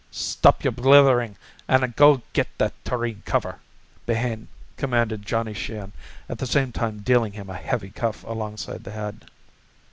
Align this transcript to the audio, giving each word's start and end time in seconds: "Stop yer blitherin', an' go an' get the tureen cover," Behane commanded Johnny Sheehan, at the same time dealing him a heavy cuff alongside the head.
"Stop 0.09 0.63
yer 0.63 0.71
blitherin', 0.71 1.35
an' 1.67 1.93
go 1.95 2.13
an' 2.15 2.21
get 2.33 2.47
the 2.57 2.71
tureen 2.83 3.21
cover," 3.23 3.59
Behane 4.07 4.47
commanded 4.75 5.23
Johnny 5.27 5.53
Sheehan, 5.53 5.93
at 6.27 6.39
the 6.39 6.47
same 6.47 6.71
time 6.71 7.01
dealing 7.01 7.33
him 7.33 7.51
a 7.51 7.55
heavy 7.55 7.91
cuff 7.91 8.23
alongside 8.23 8.83
the 8.83 8.93
head. 8.93 9.27